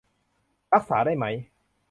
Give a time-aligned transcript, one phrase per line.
[0.73, 1.25] รักษาได้ไหม